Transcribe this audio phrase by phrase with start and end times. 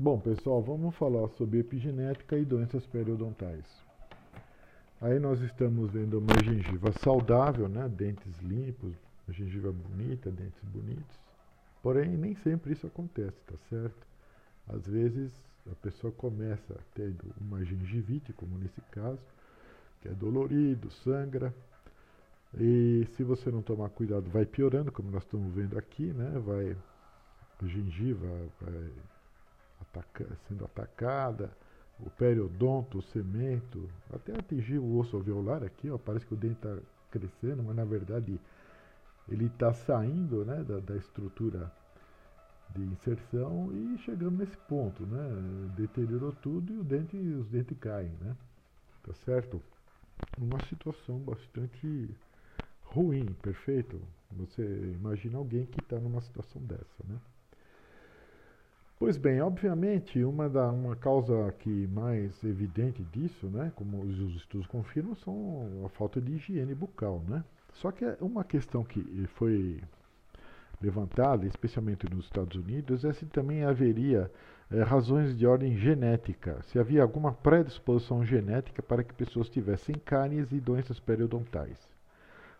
[0.00, 3.64] Bom, pessoal, vamos falar sobre epigenética e doenças periodontais.
[5.00, 7.88] Aí nós estamos vendo uma gengiva saudável, né?
[7.88, 8.94] dentes limpos,
[9.28, 11.18] gengiva bonita, dentes bonitos.
[11.82, 14.06] Porém, nem sempre isso acontece, tá certo?
[14.68, 15.32] Às vezes
[15.68, 19.18] a pessoa começa tendo uma gengivite, como nesse caso,
[20.00, 21.52] que é dolorido, sangra,
[22.56, 26.38] e se você não tomar cuidado, vai piorando, como nós estamos vendo aqui, né?
[26.38, 26.76] Vai
[27.60, 28.28] a gengiva
[28.60, 28.92] vai
[29.80, 31.50] ataca, sendo atacada,
[32.00, 36.54] o periodonto, o cemento, até atingir o osso alveolar aqui, ó, parece que o dente
[36.54, 36.78] está
[37.10, 38.40] crescendo, mas na verdade
[39.28, 41.70] ele está saindo né, da, da, estrutura
[42.74, 45.70] de inserção e chegando nesse ponto, né?
[45.76, 48.36] Deteriorou tudo e o dente, os dentes caem, né?
[49.02, 49.62] Tá certo?
[50.38, 52.10] Uma situação bastante
[52.84, 54.00] ruim, perfeito?
[54.32, 57.18] Você imagina alguém que está numa situação dessa, né?
[58.98, 64.66] Pois bem, obviamente, uma, da, uma causa que mais evidente disso, né, como os estudos
[64.66, 67.44] confirmam, são a falta de higiene bucal, né?
[67.74, 69.00] Só que uma questão que
[69.36, 69.80] foi
[70.82, 74.28] levantada, especialmente nos Estados Unidos, é se também haveria
[74.68, 80.50] é, razões de ordem genética, se havia alguma predisposição genética para que pessoas tivessem cáries
[80.50, 81.78] e doenças periodontais.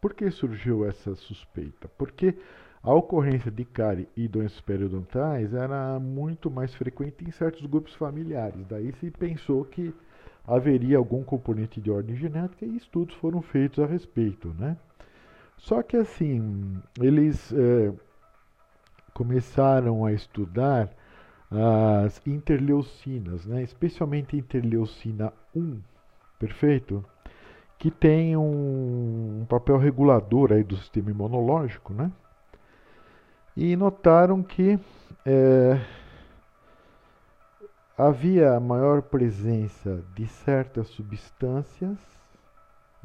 [0.00, 1.88] Por que surgiu essa suspeita?
[1.98, 2.36] Porque
[2.82, 8.66] a ocorrência de cárie e doenças periodontais era muito mais frequente em certos grupos familiares.
[8.66, 9.94] Daí se pensou que
[10.46, 14.76] haveria algum componente de ordem genética e estudos foram feitos a respeito, né?
[15.58, 17.92] Só que assim, eles é,
[19.12, 20.90] começaram a estudar
[22.04, 23.62] as interleucinas, né?
[23.62, 25.80] especialmente interleucina 1,
[26.38, 27.04] perfeito?
[27.80, 32.12] que tem um, um papel regulador aí do sistema imunológico, né?
[33.56, 34.78] E notaram que
[35.26, 35.80] é,
[37.96, 41.98] havia maior presença de certas substâncias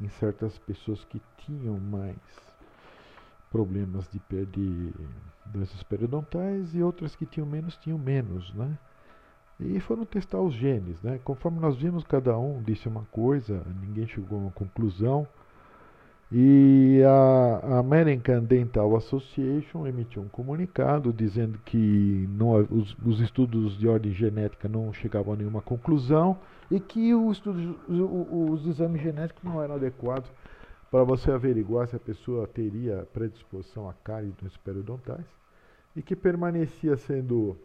[0.00, 2.16] em certas pessoas que tinham mais
[3.50, 4.92] problemas de, de
[5.46, 8.76] doenças periodontais e outras que tinham menos tinham menos, né?
[9.60, 11.20] E foram testar os genes, né?
[11.22, 15.26] Conforme nós vimos, cada um disse uma coisa, ninguém chegou a uma conclusão.
[16.36, 23.86] E a American Dental Association emitiu um comunicado dizendo que não, os, os, estudos de
[23.86, 26.36] ordem genética não chegavam a nenhuma conclusão
[26.68, 30.28] e que o estudo, os, os exames genéticos não eram adequados
[30.90, 35.26] para você averiguar se a pessoa teria predisposição a cárie dos periodontais
[35.94, 37.56] e que permanecia sendo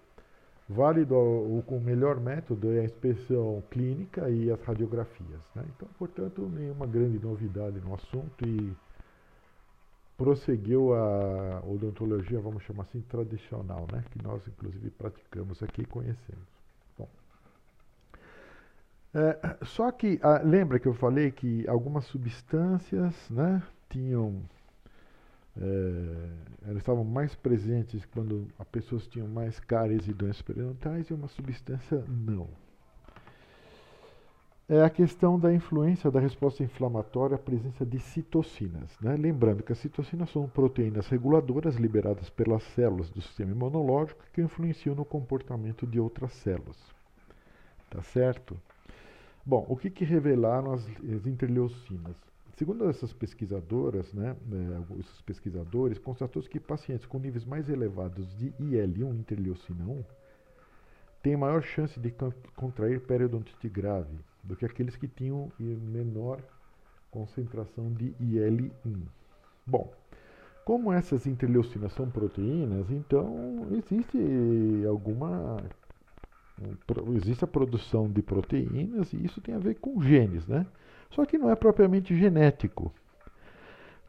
[0.69, 5.41] válido o, o melhor método é a inspeção clínica e as radiografias.
[5.55, 5.63] Né?
[5.75, 8.71] Então, portanto, nenhuma grande novidade no assunto e
[10.15, 14.03] prosseguiu a odontologia, vamos chamar assim, tradicional, né?
[14.11, 16.59] que nós inclusive praticamos aqui e conhecemos.
[19.11, 24.39] É, só que, ah, lembra que eu falei que algumas substâncias né, tinham
[25.61, 31.13] é, elas estavam mais presentes quando as pessoas tinham mais cáries e doenças periodontais e
[31.13, 32.47] uma substância não.
[34.71, 38.95] É a questão da influência da resposta inflamatória à presença de citocinas.
[39.01, 39.15] Né?
[39.17, 44.95] Lembrando que as citocinas são proteínas reguladoras liberadas pelas células do sistema imunológico que influenciam
[44.95, 46.77] no comportamento de outras células.
[47.89, 48.55] Tá certo?
[49.43, 52.15] Bom, o que, que revelaram as, as interleucinas?
[52.55, 58.53] Segundo essas pesquisadoras, né, é, esses pesquisadores, constatou-se que pacientes com níveis mais elevados de
[58.59, 60.03] IL-1, interleucina 1,
[61.21, 62.13] têm maior chance de
[62.55, 66.41] contrair periodontite grave do que aqueles que tinham menor
[67.11, 68.71] concentração de IL-1.
[69.65, 69.93] Bom,
[70.65, 74.17] como essas interleucinas são proteínas, então existe
[74.87, 75.57] alguma
[77.15, 80.65] existe a produção de proteínas e isso tem a ver com genes, né?
[81.11, 82.93] Só que não é propriamente genético.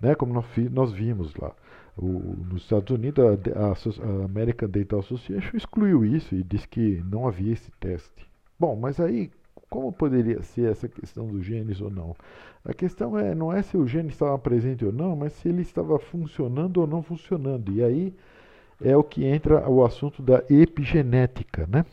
[0.01, 0.15] Né?
[0.15, 1.53] Como nós, nós vimos lá.
[1.97, 7.27] O, nos Estados Unidos, a, a, American Dental Association excluiu isso e disse que não
[7.27, 8.29] havia esse teste.
[8.59, 9.31] Bom, mas aí,
[9.69, 12.15] como poderia ser essa questão dos genes ou não?
[12.65, 15.63] A questão é, não é se o gene estava presente ou não, mas se ele
[15.63, 17.73] estava funcionando ou não funcionando.
[17.73, 18.15] E aí
[18.83, 21.85] é o que entra o assunto da epigenética, né?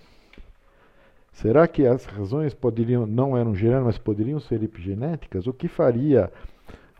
[1.37, 5.45] Será que as razões poderiam não eram gerais, mas poderiam ser epigenéticas?
[5.45, 6.31] O que faria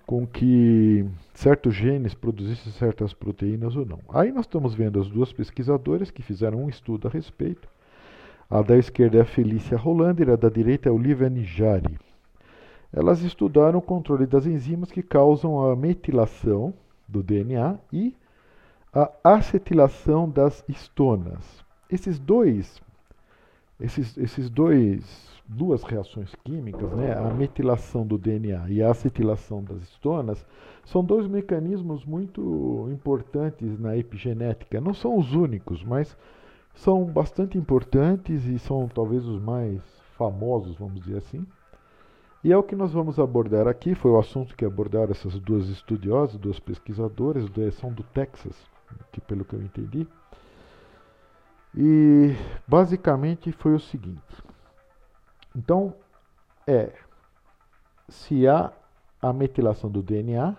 [0.05, 1.03] com que
[1.33, 3.99] certos genes produzissem certas proteínas ou não?
[4.07, 7.67] Aí nós estamos vendo as duas pesquisadoras que fizeram um estudo a respeito.
[8.47, 11.97] A da esquerda é a Felícia Rolander, a da direita é a Olivia Nijari.
[12.93, 16.75] Elas estudaram o controle das enzimas que causam a metilação
[17.07, 18.15] do DNA e
[18.93, 21.65] a acetilação das histonas.
[21.89, 22.79] Esses dois
[23.79, 29.81] esses, esses dois duas reações químicas, né, a metilação do DNA e a acetilação das
[29.81, 30.45] histonas,
[30.83, 34.81] são dois mecanismos muito importantes na epigenética.
[34.81, 36.17] Não são os únicos, mas
[36.73, 39.81] são bastante importantes e são talvez os mais
[40.17, 41.45] famosos, vamos dizer assim.
[42.43, 45.67] E é o que nós vamos abordar aqui, foi o assunto que abordaram essas duas
[45.69, 48.55] estudiosas, duas pesquisadoras, são do Texas,
[49.11, 50.07] que pelo que eu entendi.
[51.79, 52.35] E
[52.67, 54.43] basicamente foi o seguinte.
[55.55, 55.93] Então,
[56.65, 56.91] é
[58.09, 58.73] se há
[59.21, 60.55] a metilação do DNA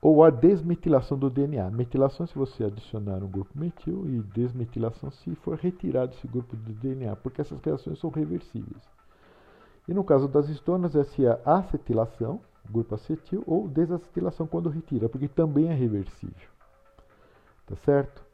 [0.00, 1.68] ou a desmetilação do DNA.
[1.68, 6.72] Metilação se você adicionar um grupo metil e desmetilação se for retirado esse grupo de
[6.72, 8.88] DNA, porque essas reações são reversíveis.
[9.88, 15.08] E no caso das histonas é se há acetilação, grupo acetil, ou desacetilação quando retira,
[15.08, 16.48] porque também é reversível.
[17.66, 18.29] Tá certo?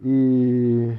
[0.00, 0.96] E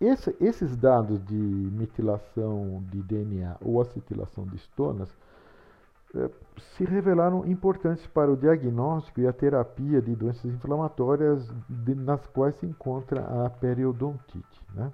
[0.00, 5.08] esse, esses dados de metilação de DNA ou acetilação de estonas
[6.14, 6.30] eh,
[6.76, 12.54] se revelaram importantes para o diagnóstico e a terapia de doenças inflamatórias de, nas quais
[12.56, 14.62] se encontra a periodontite.
[14.74, 14.92] Né?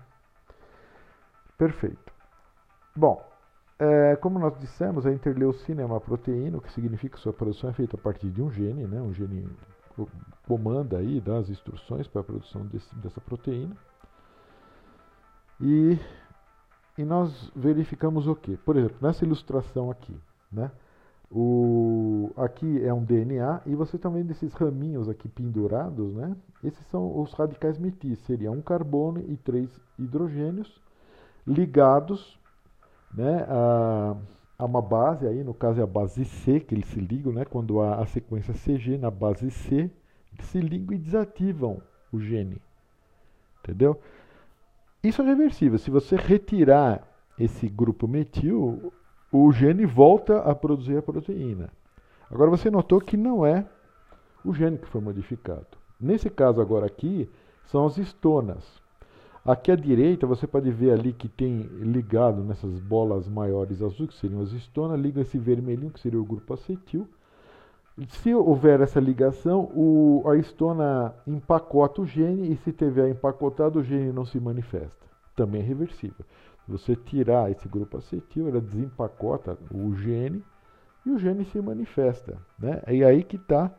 [1.58, 2.12] Perfeito.
[2.94, 3.22] Bom,
[3.78, 7.70] é, como nós dissemos, a interleucina é uma proteína, o que significa que sua produção
[7.70, 9.00] é feita a partir de um gene, né?
[9.00, 9.48] um gene
[10.46, 13.76] comanda aí, dá as instruções para a produção desse, dessa proteína.
[15.60, 15.98] E,
[16.96, 18.56] e nós verificamos o que?
[18.58, 20.16] Por exemplo, nessa ilustração aqui,
[20.50, 20.70] né?
[21.32, 26.36] O, aqui é um DNA e você também desses raminhos aqui pendurados, né?
[26.64, 30.80] Esses são os radicais metis, seria um carbono e três hidrogênios
[31.46, 32.38] ligados,
[33.12, 34.16] né, a,
[34.60, 37.46] a uma base aí, no caso é a base C que eles se ligam, né?
[37.46, 39.90] Quando há a sequência CG na base C,
[40.34, 42.60] eles se ligam e desativam o gene,
[43.60, 43.98] entendeu?
[45.02, 45.78] Isso é reversível.
[45.78, 47.08] Se você retirar
[47.38, 48.92] esse grupo metil,
[49.32, 51.70] o gene volta a produzir a proteína.
[52.30, 53.66] Agora você notou que não é
[54.44, 55.66] o gene que foi modificado.
[55.98, 57.30] Nesse caso agora aqui,
[57.64, 58.62] são as histonas.
[59.44, 64.16] Aqui à direita você pode ver ali que tem ligado nessas bolas maiores azuis, que
[64.16, 67.08] seriam as histonas, liga esse vermelhinho, que seria o grupo acetil.
[68.08, 73.82] Se houver essa ligação, o, a histona empacota o gene e se tiver empacotado, o
[73.82, 75.06] gene não se manifesta.
[75.34, 76.24] Também é reversível.
[76.64, 80.44] Se você tirar esse grupo acetil, ela desempacota o gene
[81.04, 82.38] e o gene se manifesta.
[82.58, 82.82] Né?
[82.88, 83.70] E aí que está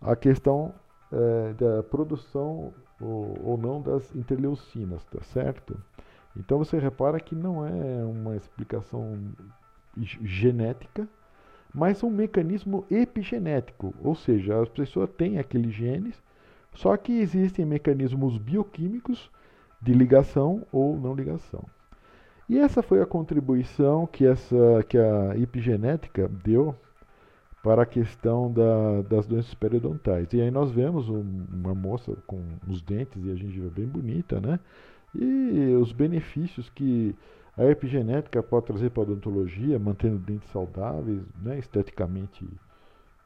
[0.00, 0.72] a questão
[1.12, 5.76] é, da produção ou, ou não das interleucinas, tá certo?
[6.36, 9.18] Então você repara que não é uma explicação
[9.96, 11.08] genética,
[11.74, 16.20] mas um mecanismo epigenético, ou seja, as pessoas têm aqueles genes,
[16.74, 19.30] só que existem mecanismos bioquímicos
[19.80, 21.64] de ligação ou não ligação.
[22.48, 26.74] E essa foi a contribuição que, essa, que a epigenética deu
[27.62, 30.32] para a questão da, das doenças periodontais.
[30.32, 31.22] E aí nós vemos um,
[31.52, 34.58] uma moça com os dentes e a gengiva bem bonita, né?
[35.14, 37.14] E os benefícios que
[37.56, 42.48] a epigenética pode trazer para a odontologia, mantendo dentes saudáveis, né, esteticamente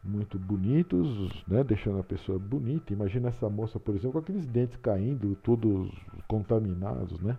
[0.02, 2.92] muito bonitos, né, deixando a pessoa bonita.
[2.92, 5.90] Imagina essa moça, por exemplo, com aqueles dentes caindo, todos
[6.26, 7.36] contaminados, né?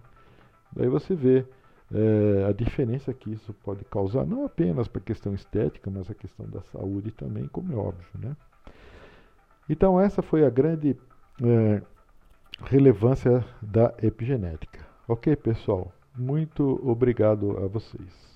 [0.76, 1.46] Daí você vê
[1.94, 6.16] é, a diferença que isso pode causar, não apenas para a questão estética, mas a
[6.16, 8.36] questão da saúde também, como é óbvio, né?
[9.70, 10.96] Então essa foi a grande
[11.44, 11.82] é,
[12.64, 14.86] relevância da epigenética.
[15.08, 15.92] Ok, pessoal?
[16.16, 18.35] Muito obrigado a vocês.